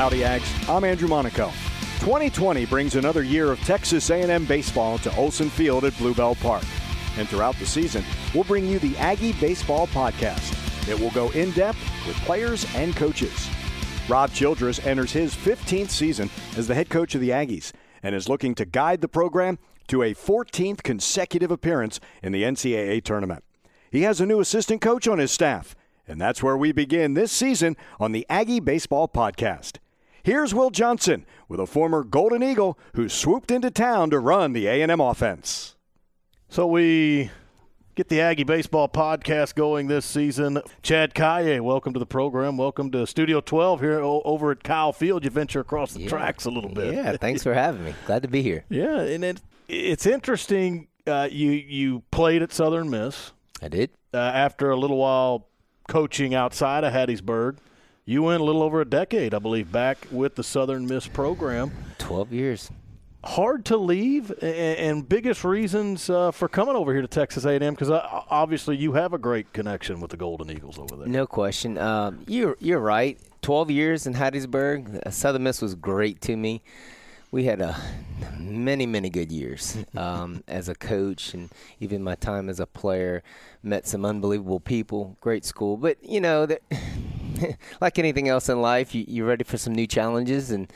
[0.00, 0.66] Howdy, Ags.
[0.66, 1.48] I'm Andrew Monaco.
[1.98, 6.64] 2020 brings another year of Texas A&M baseball to Olsen Field at Blue Bell Park.
[7.18, 8.02] And throughout the season,
[8.34, 10.88] we'll bring you the Aggie Baseball Podcast.
[10.88, 13.50] It will go in depth with players and coaches.
[14.08, 17.72] Rob Childress enters his 15th season as the head coach of the Aggies
[18.02, 23.04] and is looking to guide the program to a 14th consecutive appearance in the NCAA
[23.04, 23.44] tournament.
[23.90, 25.76] He has a new assistant coach on his staff,
[26.08, 29.76] and that's where we begin this season on the Aggie Baseball Podcast.
[30.22, 34.66] Here's Will Johnson with a former Golden Eagle who swooped into town to run the
[34.66, 35.76] A&M offense.
[36.50, 37.30] So we
[37.94, 40.60] get the Aggie Baseball podcast going this season.
[40.82, 42.58] Chad Caillet, welcome to the program.
[42.58, 45.24] Welcome to Studio 12 here over at Kyle Field.
[45.24, 46.08] You venture across the yeah.
[46.10, 46.92] tracks a little bit.
[46.92, 47.94] Yeah, thanks for having me.
[48.06, 48.64] Glad to be here.
[48.70, 50.88] Yeah, and it, it's interesting.
[51.06, 53.32] Uh, you you played at Southern Miss.
[53.62, 53.90] I did.
[54.12, 55.48] Uh, after a little while
[55.88, 57.56] coaching outside of Hattiesburg.
[58.10, 61.70] You went a little over a decade, I believe, back with the Southern Miss program.
[61.98, 62.68] 12 years.
[63.22, 67.88] Hard to leave, and, biggest reasons uh, for coming over here to Texas A&M because
[67.88, 71.06] uh, obviously you have a great connection with the Golden Eagles over there.
[71.06, 71.78] No question.
[71.78, 73.16] Um, you're you're right.
[73.42, 75.06] 12 years in Hattiesburg.
[75.06, 76.62] Uh, Southern Miss was great to me.
[77.30, 77.80] We had a
[78.40, 83.22] many many good years um, as a coach, and even my time as a player.
[83.62, 85.16] Met some unbelievable people.
[85.20, 86.60] Great school, but you know that.
[87.80, 90.72] like anything else in life, you, you're ready for some new challenges, and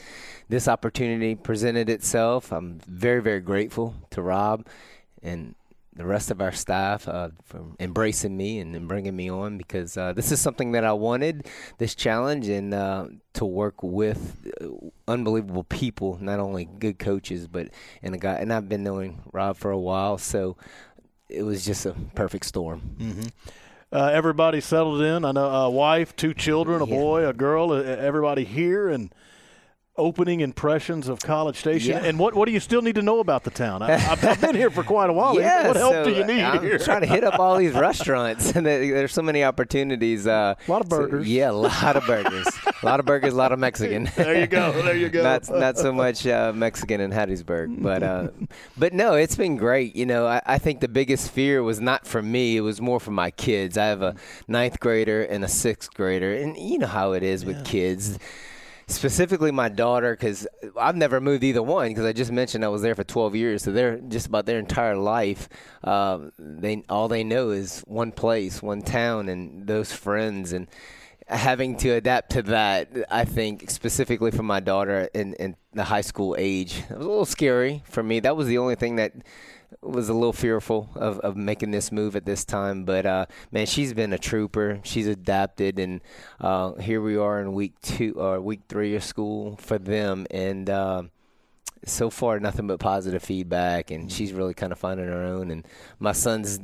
[0.48, 2.52] this opportunity presented itself.
[2.52, 4.66] I'm very, very grateful to Rob
[5.22, 5.54] and
[5.96, 9.96] the rest of our staff uh, for embracing me and, and, bringing me on because
[9.96, 11.46] uh, this is something that I wanted,
[11.78, 14.66] this challenge, and uh, to work with uh,
[15.06, 17.68] unbelievable people, not only good coaches, but
[18.02, 18.34] and a guy.
[18.34, 20.56] And I've been knowing Rob for a while, so
[21.28, 22.96] it was just a perfect storm.
[22.98, 23.28] Mm-hmm.
[23.94, 25.24] Uh, everybody settled in.
[25.24, 26.96] I know a wife, two children, a yeah.
[26.96, 29.14] boy, a girl, everybody here, and
[29.96, 32.04] opening impressions of College Station, Yeah.
[32.04, 33.82] and what what do you still need to know about the town?
[33.82, 35.38] I, I've, I've been here for quite a while.
[35.38, 36.78] Yeah, what help so do you need I'm here?
[36.78, 40.26] trying to hit up all these restaurants, and there's so many opportunities.
[40.26, 41.28] Uh, A lot of so- burgers.
[41.28, 42.46] yeah, a lot of burgers.
[42.82, 44.10] a lot of burgers, a lot of Mexican.
[44.16, 44.72] there you go.
[44.82, 45.22] There you go.
[45.22, 48.28] not not so much uh, Mexican in Hattiesburg, but uh,
[48.76, 49.94] but no, it's been great.
[49.94, 52.98] You know, I, I think the biggest fear was not for me; it was more
[52.98, 53.78] for my kids.
[53.78, 54.16] I have a
[54.48, 58.18] ninth grader and a sixth grader, and you know how it is with kids.
[58.86, 60.46] Specifically, my daughter, because
[60.78, 61.88] I've never moved either one.
[61.88, 64.58] Because I just mentioned I was there for 12 years, so they're just about their
[64.58, 65.48] entire life.
[65.82, 70.68] Um, they all they know is one place, one town, and those friends, and
[71.26, 76.02] having to adapt to that, I think specifically for my daughter in, in the high
[76.02, 78.20] school age, it was a little scary for me.
[78.20, 79.12] That was the only thing that
[79.82, 82.84] was a little fearful of, of making this move at this time.
[82.84, 84.80] But uh, man, she's been a trooper.
[84.82, 86.00] She's adapted, and
[86.40, 90.68] uh, here we are in week two or week three of school for them, and.
[90.68, 91.02] Uh,
[91.86, 95.50] so far, nothing but positive feedback, and she's really kind of finding her own.
[95.50, 95.66] And
[95.98, 96.58] my son's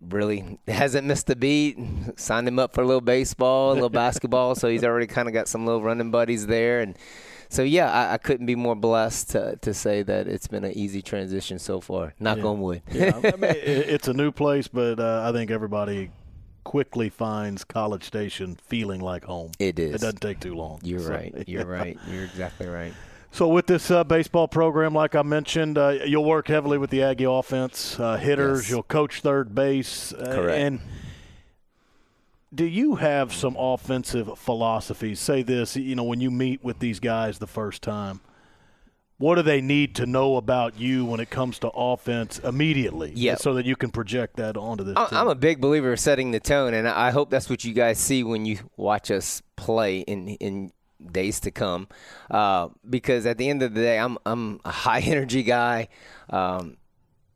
[0.00, 1.78] really hasn't missed a beat.
[2.16, 5.34] Signed him up for a little baseball, a little basketball, so he's already kind of
[5.34, 6.80] got some little running buddies there.
[6.80, 6.96] And
[7.50, 10.72] so, yeah, I, I couldn't be more blessed to, to say that it's been an
[10.72, 12.14] easy transition so far.
[12.18, 12.44] Knock Yeah.
[12.46, 12.82] on wood.
[12.90, 16.10] yeah, I mean, it, it's a new place, but uh, I think everybody
[16.64, 19.50] quickly finds College Station feeling like home.
[19.58, 19.96] It is.
[19.96, 20.80] It doesn't take too long.
[20.82, 21.44] You're So, right.
[21.46, 21.98] You're right.
[22.08, 22.92] You're exactly right.
[23.32, 27.02] So with this uh, baseball program, like I mentioned, uh, you'll work heavily with the
[27.04, 28.62] Aggie offense, uh, hitters.
[28.62, 28.70] Yes.
[28.70, 30.12] You'll coach third base.
[30.12, 30.58] Uh, Correct.
[30.58, 30.80] And
[32.52, 35.20] do you have some offensive philosophies?
[35.20, 38.20] Say this, you know, when you meet with these guys the first time,
[39.18, 43.12] what do they need to know about you when it comes to offense immediately?
[43.14, 43.34] Yeah.
[43.36, 45.18] So that you can project that onto this I- team.
[45.18, 47.98] I'm a big believer of setting the tone, and I hope that's what you guys
[47.98, 50.72] see when you watch us play in in
[51.12, 51.86] days to come.
[52.30, 55.88] Uh, because at the end of the day, I'm I'm a high energy guy.
[56.30, 56.78] Um,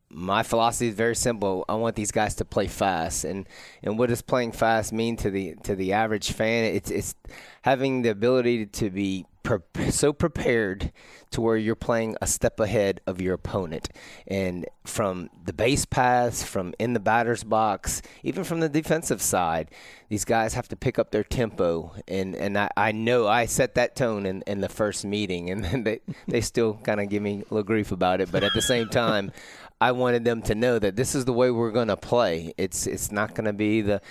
[0.09, 1.65] my philosophy is very simple.
[1.67, 3.47] I want these guys to play fast, and
[3.83, 6.65] and what does playing fast mean to the to the average fan?
[6.65, 7.15] It's it's
[7.63, 10.91] having the ability to be pre- so prepared
[11.31, 13.89] to where you're playing a step ahead of your opponent,
[14.27, 19.71] and from the base paths, from in the batter's box, even from the defensive side,
[20.09, 23.75] these guys have to pick up their tempo, and and I, I know I set
[23.75, 27.43] that tone in, in the first meeting, and they they still kind of give me
[27.49, 29.31] a little grief about it, but at the same time.
[29.81, 32.53] I wanted them to know that this is the way we're going to play.
[32.57, 34.01] It's it's not going to be the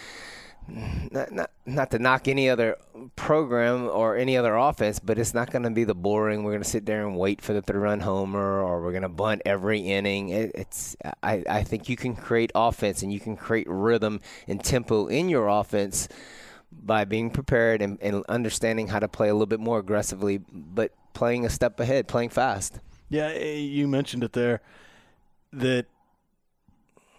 [0.67, 2.77] not, not not to knock any other
[3.17, 6.45] program or any other offense, but it's not going to be the boring.
[6.45, 9.09] We're going to sit there and wait for the three-run homer, or we're going to
[9.09, 10.31] bunt every inning.
[10.31, 14.63] It, it's I, I think you can create offense and you can create rhythm and
[14.63, 16.09] tempo in your offense
[16.73, 20.93] by being prepared and, and understanding how to play a little bit more aggressively, but
[21.13, 22.81] playing a step ahead, playing fast.
[23.09, 24.61] Yeah, eh, you mentioned it there
[25.59, 25.87] that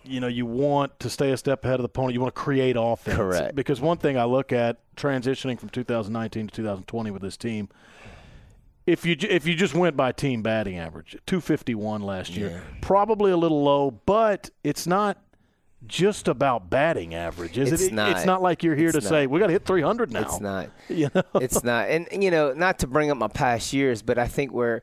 [0.04, 2.14] you know you want to stay a step ahead of the opponent.
[2.14, 3.16] You want to create offense.
[3.18, 3.56] Correct.
[3.56, 7.70] Because one thing I look at transitioning from 2019 to 2020 with this team,
[8.86, 13.38] if you if you just went by team batting average, 251 last year, probably a
[13.38, 15.18] little low, but it's not
[15.88, 17.94] just about batting average, is It's it?
[17.94, 18.12] not.
[18.12, 19.30] It's not like you're here It's to say not.
[19.32, 20.22] we got to hit 300 now.
[20.22, 20.70] It's not.
[20.90, 21.24] You know?
[21.36, 21.90] it's not.
[21.90, 24.82] And you know, not to bring up my past years, but I think where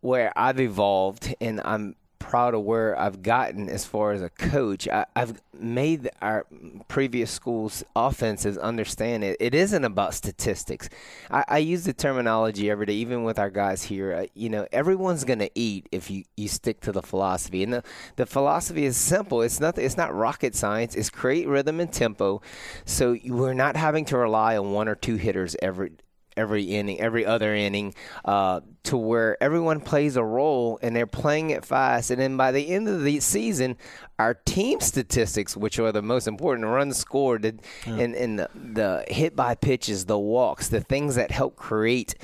[0.00, 4.86] where I've evolved and I'm proud of where I've gotten as far as a coach.
[4.88, 6.46] I, I've made our
[6.88, 9.36] previous schools' offenses understand it.
[9.40, 10.88] It isn't about statistics.
[11.30, 14.12] I, I use the terminology every day, even with our guys here.
[14.12, 17.62] Uh, you know, everyone's going to eat if you, you stick to the philosophy.
[17.62, 17.82] And the,
[18.16, 19.42] the philosophy is simple.
[19.42, 19.84] It's nothing.
[19.84, 20.94] It's not rocket science.
[20.94, 22.42] It's create rhythm and tempo,
[22.84, 25.92] so you- we're not having to rely on one or two hitters every
[26.38, 31.50] every inning, every other inning, uh, to where everyone plays a role and they're playing
[31.50, 32.10] it fast.
[32.10, 33.76] And then by the end of the season,
[34.18, 39.04] our team statistics, which are the most important, runs scored, and, and, and the, the
[39.08, 42.14] hit by pitches, the walks, the things that help create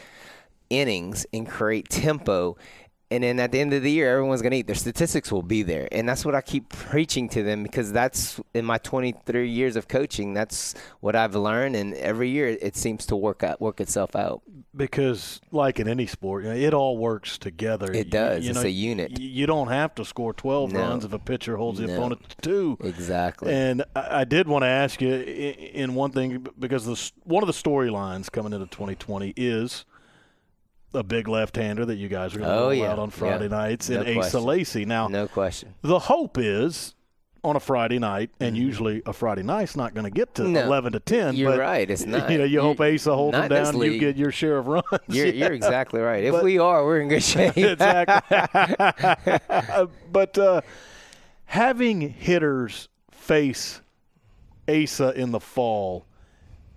[0.71, 2.57] innings and create tempo.
[3.11, 4.67] And then at the end of the year, everyone's going to eat.
[4.67, 5.87] Their statistics will be there.
[5.93, 9.87] And that's what I keep preaching to them because that's in my 23 years of
[9.89, 11.77] coaching, that's what I've learned.
[11.77, 14.43] And every year it seems to work out, work itself out.
[14.77, 17.93] because like in any sport, you know, it all works together.
[17.93, 18.43] It does.
[18.45, 19.21] You, It's know, a unit.
[19.21, 20.81] You don't have to score 12 No.
[20.81, 21.95] runs if a pitcher holds the No.
[21.97, 22.79] opponent to two.
[22.83, 23.53] Exactly.
[23.53, 27.47] And I, I did want to ask you in one thing because the, one of
[27.47, 29.85] the storylines coming into 2020 is
[30.95, 32.93] a big left-hander that you guys are going to Oh, roll yeah.
[32.93, 33.49] out on Friday Yeah.
[33.57, 34.41] nights No in Asa.
[34.41, 34.85] Lacy.
[34.85, 35.75] Now, no question.
[35.83, 36.95] the hope is
[37.43, 40.53] on a Friday night, and usually a Friday night's not going to get to Mm-hmm.
[40.55, 40.63] No.
[40.65, 41.35] 11 to 10.
[41.37, 42.31] You're but, right, it's not.
[42.31, 44.17] You know, you You- hope Asa holds them not in this down, and you get
[44.17, 44.85] your share of runs.
[45.09, 45.33] You're, Yeah.
[45.47, 46.25] you're exactly right.
[46.25, 47.55] If But- we are, we're in good shape.
[47.59, 48.39] exactly.
[50.11, 50.61] but uh,
[51.47, 53.81] having hitters face
[54.69, 56.07] Asa in the fall,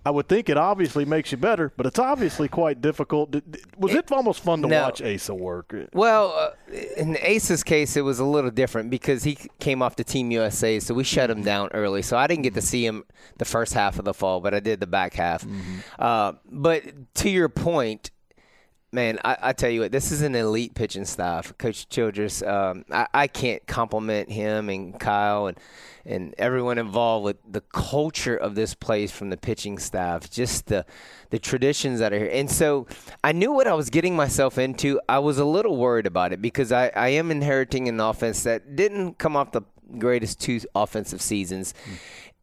[0.06, 3.34] I would think it obviously makes you better, but it's obviously quite difficult.
[3.76, 4.82] Was it almost fun to No.
[4.84, 5.74] watch Asa work?
[5.92, 10.04] Well, uh, in Asa's case, it was a little different because he came off the
[10.04, 12.00] Team USA, so we shut him down early.
[12.02, 13.04] So I didn't get to see him
[13.36, 15.44] the first half of the fall, but I did the back half.
[15.98, 16.84] Uh, but
[17.16, 18.10] to your point,
[18.92, 21.56] man, I, I tell you what, this is an elite pitching staff.
[21.58, 25.58] Coach Childress, um, I, I can't compliment him and Kyle and
[26.04, 30.86] and everyone involved with the culture of this place from the pitching staff, just the
[31.30, 32.30] the traditions that are here.
[32.32, 32.86] And so
[33.22, 35.00] I knew what I was getting myself into.
[35.06, 38.74] I was a little worried about it because I, I am inheriting an offense that
[38.74, 39.62] didn't come off the
[39.98, 41.74] greatest two offensive seasons.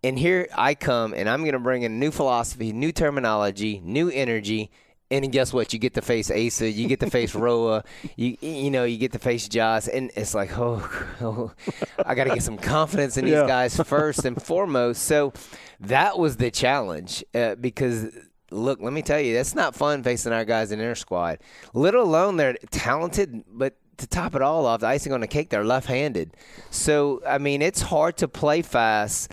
[0.04, 4.12] And here I come, and I'm going to bring in new philosophy, new terminology, new
[4.12, 4.70] energy.
[5.12, 5.72] And guess what?
[5.72, 7.84] You get to face Asa, you get to face Roa,
[8.16, 10.82] you you know, you get to face Joss, and it's like, oh,
[11.22, 11.52] oh
[12.06, 13.46] I got to get some confidence in these Yeah.
[13.48, 15.04] guys first and foremost.
[15.04, 15.32] So
[15.80, 18.08] that was the challenge uh, because
[18.52, 21.40] look, let me tell you, that's not fun facing our guys in inner squad.
[21.74, 25.50] Let alone they're talented, but to top it all off, the icing on the cake,
[25.50, 26.36] they're left-handed.
[26.72, 29.32] So I mean, it's hard to play fast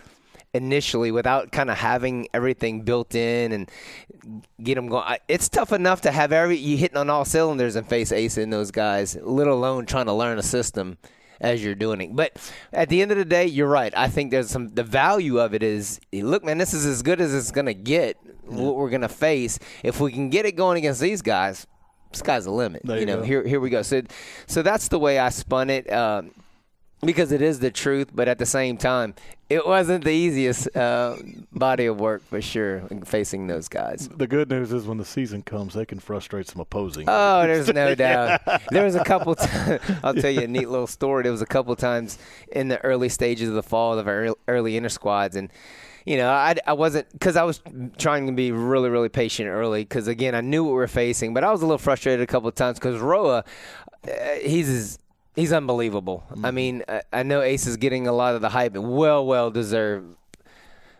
[0.53, 3.71] initially without kind of having everything built in and
[4.61, 5.03] get them going.
[5.03, 8.37] I- It's tough enough to have every you hitting on all cylinders and face Ace
[8.37, 10.97] in those guys, let alone trying to learn a system
[11.41, 12.15] as you're doing it.
[12.15, 12.37] But
[12.71, 13.91] at the end of the day, you're right.
[13.97, 17.19] I think there's some the value of it is look, man, this is as good
[17.19, 18.17] as it's gonna get.
[18.45, 21.65] What we're gonna face if we can get it going against these guys.
[22.11, 22.81] Sky's the limit.
[22.83, 23.23] There you know, go.
[23.23, 23.81] here here we go.
[23.81, 24.03] So
[24.45, 25.91] so that's the way I spun it.
[25.91, 26.31] Um,
[27.05, 29.15] because it is the truth, but at the same time,
[29.49, 31.15] it wasn't the easiest uh,
[31.51, 34.09] body of work for sure facing those guys.
[34.09, 37.05] The good news is when the season comes, they can frustrate some opposing.
[37.07, 38.41] Oh, there's no doubt.
[38.71, 39.35] There was a couple.
[39.35, 39.47] T-
[40.03, 41.23] I'll tell you a neat little story.
[41.23, 42.17] There was a couple times
[42.51, 45.49] in the early stages of the fall of our early, inter squads, and
[46.05, 47.61] you know, I, I wasn't because I was
[47.97, 51.33] trying to be really, really patient early because again, I knew what we were facing,
[51.33, 53.43] but I was a little frustrated a couple of times because Roa,
[54.05, 54.99] uh, he's
[55.35, 56.23] he's unbelievable.
[56.29, 56.55] I mm-hmm.
[56.55, 60.15] mean, I, I know Ace is getting a lot of the hype, well, well deserved.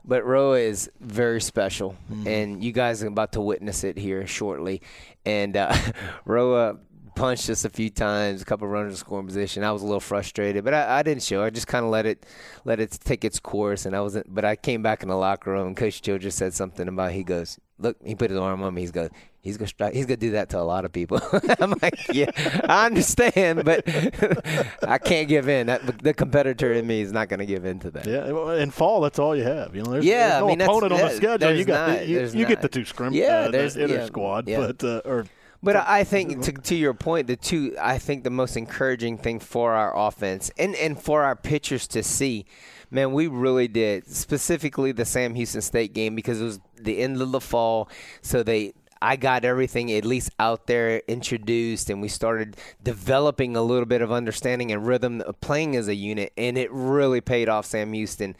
[0.05, 2.27] But Roa is very special, mm-hmm.
[2.27, 4.81] and you guys are about to witness it here shortly.
[5.25, 5.73] And uh,
[6.25, 6.75] Roa uh,
[7.15, 9.63] punched us a few times, a couple runners in scoring position.
[9.63, 11.41] I was a little frustrated, but I, I didn't show.
[11.41, 12.25] I just kind of let it
[12.65, 13.85] let it take its course.
[13.85, 14.33] And I wasn't.
[14.33, 17.13] But I came back in the locker room, and Coach Joe just said something about.
[17.13, 18.81] He goes, "Look," he put his arm on me.
[18.81, 19.09] He's go.
[19.43, 19.91] He's gonna.
[19.91, 21.19] He's gonna do that to a lot of people.
[21.59, 22.31] I'm like, yeah,
[22.63, 23.83] I understand, but
[24.87, 25.67] I can't give in.
[25.67, 28.07] That, the competitor in me is not gonna give in to that.
[28.07, 29.75] Yeah, well, in fall, that's all you have.
[29.75, 31.51] You know, there's, Yeah, there's no I mean, that's- opponent on the schedule.
[31.51, 33.95] You got not, the, you, you get the two scrim, Yeah, uh, there's- the inter
[33.95, 34.59] yeah, squad, yeah.
[34.59, 35.25] but uh, or
[35.61, 39.41] But I think to, to your point, the two I think the most encouraging thing
[39.41, 42.45] for our offense and, and for our pitchers to see,
[42.91, 44.07] man, we really did.
[44.07, 47.89] Specifically the Sam Houston State game because it was the end of the fall,
[48.21, 48.73] so they
[49.03, 54.01] I got everything at least out there introduced, and we started developing a little bit
[54.01, 57.65] of understanding and rhythm of playing as a unit, and it really paid off.
[57.65, 58.37] Sam Houston,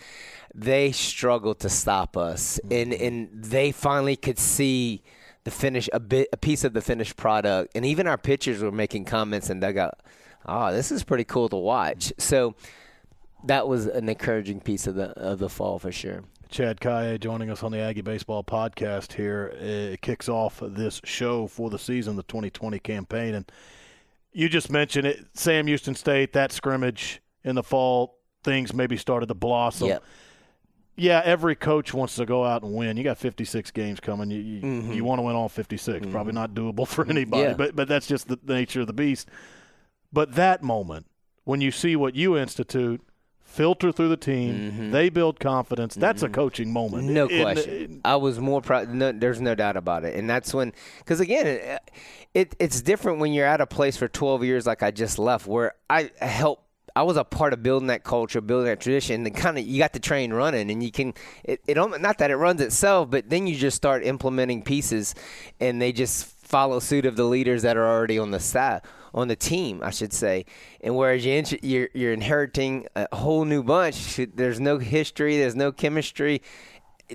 [0.56, 3.06] they struggled to stop us, and mm-hmm.
[3.06, 5.04] and they finally could see
[5.44, 8.72] the finish a bit a piece of the finished product and even our pitchers were
[8.72, 10.00] making comments and they got
[10.46, 12.14] oh this is pretty cool to watch.
[12.18, 12.56] So
[13.44, 17.50] that was an encouraging piece of the of the fall for sure Chad Caillet joining
[17.50, 19.48] us on the Aggie Baseball podcast here.
[19.60, 23.34] It kicks off this show for the season, the 2020 campaign.
[23.34, 23.52] And
[24.34, 29.26] you just mentioned it, Sam Houston State, that scrimmage in the fall, things maybe started
[29.30, 29.88] to blossom.
[29.88, 30.04] Yep.
[30.96, 32.98] Yeah, every coach wants to go out and win.
[32.98, 34.30] You got 56 games coming.
[34.30, 34.96] You you, Mhm.
[34.96, 36.06] you want to win all 56.
[36.12, 37.54] Probably not doable for anybody, Yeah.
[37.56, 39.28] but but that's just the nature of the beast.
[40.12, 41.08] But that moment
[41.46, 43.02] when you see what you institute
[43.54, 45.94] filter through the team, they build confidence.
[45.96, 47.04] That's a coaching moment.
[47.04, 47.14] Mm-hmm.
[47.14, 50.74] no question i was more proud no, there's no doubt about it and that's when
[51.00, 51.92] because again it,
[52.34, 55.48] it it's different when you're at a place for 12 years like i just left
[55.48, 56.64] where i help
[56.96, 59.80] I was a part of building that culture, building that tradition, and kind of you
[59.80, 63.32] got the train running, and you can it, it not that it runs itself, but
[63.32, 65.16] then you just start implementing pieces,
[65.60, 68.84] and they just follow suit of the leaders that are already on the staff
[69.14, 70.46] on the team, I should say.
[70.82, 75.56] And whereas you int- you're, you're inheriting a whole new bunch, there's no history, there's
[75.56, 76.42] no chemistry.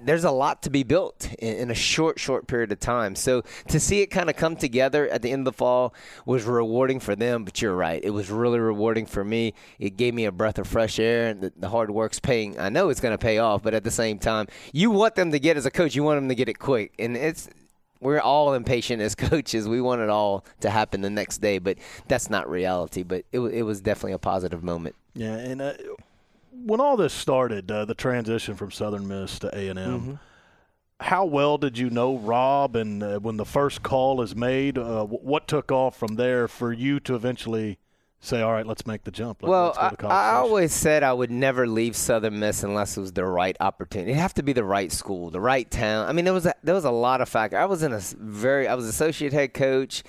[0.03, 3.17] there's a lot to be built in, in, a short, short period of time.
[3.17, 6.45] So to see it kind of come together at the end of the fall was
[6.45, 7.45] rewarding for them.
[7.45, 9.55] But you're right, it was really rewarding for me.
[9.79, 12.61] It gave me a breath of fresh air, and the, the hard work's paying.
[12.61, 15.33] I know it's going to pay off, but at the same time, you want them
[15.33, 17.49] to get as a coach, you want them to get it quick, and it's
[18.01, 19.69] we're all impatient as coaches.
[19.69, 23.03] We want it all to happen the next day, but that's not reality.
[23.03, 24.95] But it, it was definitely a positive moment.
[25.15, 25.75] Yeah, and uh,
[26.53, 30.01] when all this started, uh, the transition from Southern Miss to A and M.
[30.01, 30.15] Mm-hmm.
[31.01, 32.75] How well did you know Rob?
[32.75, 36.73] And uh, when the first call is made, uh, what took off from there for
[36.73, 37.79] you to eventually
[38.21, 39.43] say, all right, let's make the jump.
[39.43, 43.13] Let, well, I, I, always said I would never leave Southern Miss unless it was
[43.13, 44.11] the right opportunity.
[44.11, 46.09] It'd have to be the right school, the right town.
[46.09, 47.59] I mean, there was a, there was a lot of factors.
[47.59, 50.03] I was in a very, I was associate head coach.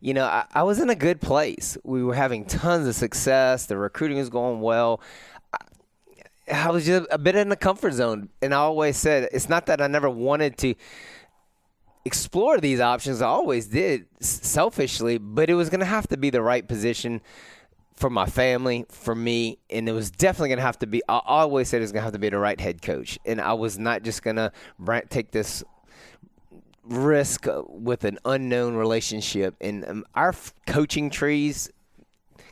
[0.00, 1.76] You know, I, I was in a good place.
[1.82, 3.66] We were having tons of success.
[3.66, 5.00] The recruiting was going well.
[6.50, 9.66] I was just a bit in the comfort zone, and I always said it's not
[9.66, 10.74] that I never wanted to
[12.08, 13.22] explore these options.
[13.22, 17.20] I always did selfishly, but it was going to have to be the right position
[17.94, 21.02] for my family, for me, and it was definitely going to have to be.
[21.08, 23.40] I always said it was going to have to be the right head coach, and
[23.40, 24.52] I was not just going to
[25.10, 25.62] take this
[26.84, 29.56] risk with an unknown relationship.
[29.60, 30.34] And um, our
[30.66, 31.70] coaching trees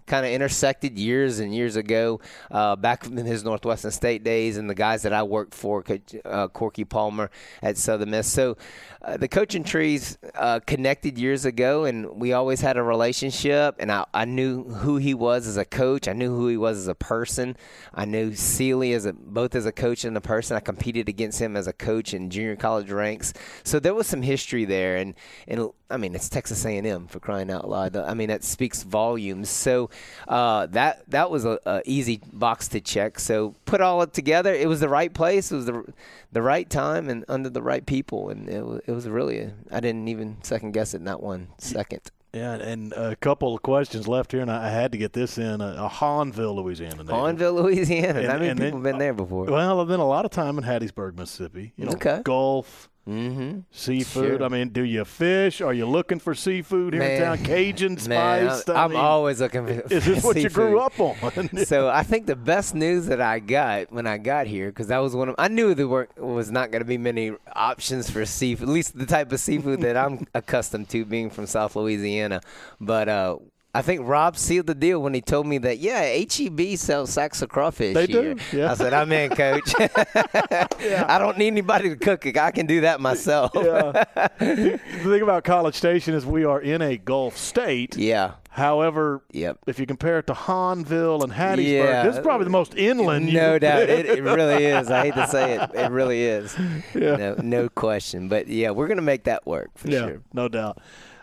[0.07, 2.21] kind of intersected years and years ago,
[2.51, 5.85] uh, back in his Northwestern State days, and the guys that I worked for,
[6.25, 7.31] uh, Corky Palmer
[7.63, 8.31] at Southern Miss.
[8.31, 8.57] So
[9.03, 13.77] uh, the coaching trees uh, connected years ago, and we always had a relationship.
[13.79, 16.09] And I, I knew who he was as a coach.
[16.09, 17.57] I knew who he was as a person.
[17.95, 20.57] I knew Seely as a both as a coach and a person.
[20.57, 23.33] I competed against him as a coach in junior college ranks.
[23.63, 25.15] So there was some history there, and
[25.47, 27.97] and I mean it's Texas A&M for crying out loud.
[27.97, 29.49] I mean that speaks volumes.
[29.49, 29.89] So
[30.29, 33.19] uh, that that was a, a easy box to check.
[33.19, 34.53] So put all it together.
[34.55, 35.53] It was the right place.
[35.53, 35.85] It was the
[36.33, 39.81] the right time and under the right people, and it was, it was really I
[39.81, 42.11] didn't even second guess it not one second.
[42.37, 45.63] Yeah, and a couple of questions left here, and I had to get this in.
[45.63, 47.03] Uh, Hahnville, Louisiana.
[47.05, 48.19] Hahnville, Louisiana.
[48.19, 49.47] And, How many people then, been there before?
[49.47, 51.73] Well, I've been a lot of time in Hattiesburg, Mississippi.
[51.77, 52.21] You know, okay.
[52.25, 53.61] Gulf, Mm-hmm.
[53.71, 54.39] Seafood.
[54.39, 54.45] Sure.
[54.45, 55.61] I mean, do you fish?
[55.61, 57.39] Are you looking for seafood here man, in town?
[57.45, 58.67] Cajun spice.
[58.67, 59.95] Man, I'm, mean, always looking for.
[59.95, 61.57] Is this what you grew up on?
[61.67, 64.99] so I think the best news that I got when I got here, because that
[64.99, 68.27] was one of I knew there were, was not going to be many options for
[68.27, 72.41] seafood, at least the type of seafood that I'm accustomed to, being from South Louisiana.
[72.81, 73.37] But uh,
[73.77, 77.43] I think Rob sealed the deal when he told me that, yeah, HEB sells sacks
[77.43, 77.95] of crawfish.
[77.95, 78.35] They here.
[78.35, 78.41] do.
[78.57, 78.71] Yeah.
[78.71, 79.75] I said, I'm in, coach.
[79.79, 81.05] yeah.
[81.09, 82.39] I don't need anybody to cook it.
[82.39, 83.53] I can do that myself.
[83.55, 84.05] yeah.
[84.39, 87.99] the thing about College Station is we are in a Gulf state.
[87.99, 88.35] Yeah.
[88.49, 89.59] However, yep.
[89.67, 92.05] if you compare it to Hahnville and Hattiesburg, yeah.
[92.05, 93.31] this is probably the most inland.
[93.31, 94.91] No doubt, it, it, really is.
[94.91, 96.57] I hate to say it, it really is.
[96.95, 97.17] Yeah.
[97.17, 98.31] No, no question.
[98.31, 100.23] But yeah, we're gonna make that work for yeah, sure.
[100.33, 100.79] No doubt.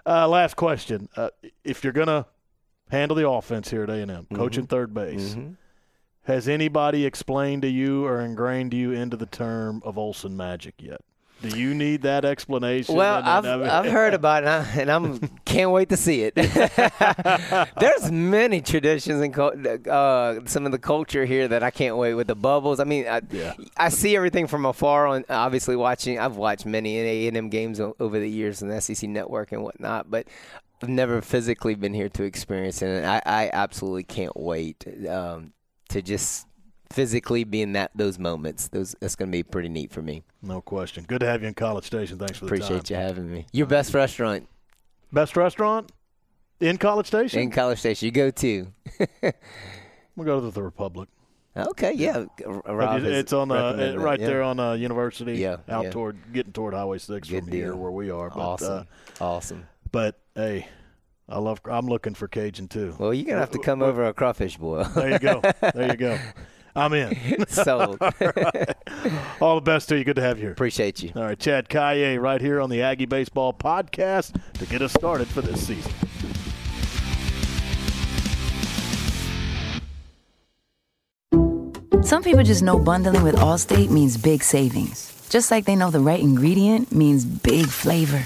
[0.06, 1.30] Uh, last question: uh,
[1.64, 2.28] If you're gonna
[2.94, 4.36] handle the offense here at A&M, mm-hmm.
[4.36, 5.32] coaching third base.
[5.32, 5.54] Mm-hmm.
[6.24, 11.02] Has anybody explained to you or ingrained you into the term of Olsen magic yet?
[11.42, 12.96] Do you need that explanation?
[12.96, 16.36] Well, I've, I've heard about it, and I'm can't wait to see it.
[17.80, 22.28] There's many traditions and uh, some of the culture here that I can't wait with
[22.28, 22.80] the bubbles.
[22.80, 23.56] I mean, I, yeah.
[23.76, 25.06] I see everything from afar.
[25.08, 28.80] On obviously watching, I've watched many A and M games over the years on the
[28.80, 30.10] SEC Network and whatnot.
[30.10, 30.28] But
[30.90, 35.54] never physically been here to experience it, and I, I absolutely can't wait um,
[35.90, 36.48] to just
[36.92, 38.68] physically be in that those moments.
[38.68, 40.24] Those that's going to be pretty neat for me.
[40.42, 41.06] No question.
[41.08, 42.18] Good to have you in College Station.
[42.18, 43.46] Thanks for the Appreciate you having me.
[43.52, 44.48] Your best restaurant.
[45.12, 45.92] Best restaurant
[46.60, 47.40] in College Station.
[47.40, 48.68] In College Station, you go to.
[50.16, 51.10] we'll go to the Republic.
[51.56, 52.26] Okay, yeah.
[52.46, 54.26] Rob it's on uh, right yeah.
[54.26, 55.34] there on uh, University.
[55.34, 55.92] Yeah, out yeah.
[55.92, 57.60] toward getting toward Highway Six Good from deal.
[57.60, 58.30] here where we are.
[58.30, 58.88] But, awesome,
[59.20, 59.68] uh, awesome.
[59.94, 60.68] But hey,
[61.30, 61.62] I love.
[61.66, 62.96] I'm looking for Cajun too.
[63.00, 64.84] Well, you're gonna have to come over a crawfish boil.
[64.84, 65.42] there you go.
[65.74, 66.20] There you go.
[66.76, 67.46] I'm in.
[67.48, 67.98] Sold.
[68.02, 68.76] All, right.
[69.40, 70.04] All the best to you.
[70.04, 70.52] Good to have you here.
[70.52, 71.12] Appreciate you.
[71.16, 75.28] All right, Chad Caillet right here on the Aggie Baseball Podcast to get us started
[75.28, 75.92] for this season.
[82.02, 85.28] Some people just know bundling with Allstate means big savings.
[85.30, 88.26] Just like they know the right ingredient means big flavor.